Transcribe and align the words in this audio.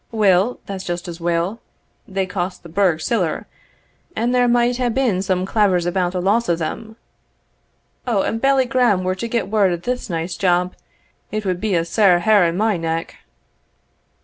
Weel, 0.11 0.59
that's 0.65 0.83
just 0.83 1.07
as 1.07 1.21
weel 1.21 1.59
they 2.07 2.25
cost 2.25 2.63
the 2.63 2.69
burgh 2.69 2.99
siller, 2.99 3.45
and 4.15 4.33
there 4.33 4.47
might 4.47 4.77
hae 4.77 4.89
been 4.89 5.21
some 5.21 5.45
clavers 5.45 5.85
about 5.85 6.13
the 6.13 6.19
loss 6.23 6.49
o' 6.49 6.55
them. 6.55 6.95
O, 8.07 8.23
an 8.23 8.39
Bailie 8.39 8.65
Grahame 8.65 9.03
were 9.03 9.13
to 9.13 9.27
get 9.27 9.47
word 9.47 9.71
o' 9.71 9.75
this 9.75 10.09
night's 10.09 10.37
job, 10.37 10.73
it 11.31 11.45
would 11.45 11.61
be 11.61 11.75
a 11.75 11.85
sair 11.85 12.21
hair 12.21 12.47
in 12.47 12.57
my 12.57 12.77
neck!" 12.77 13.17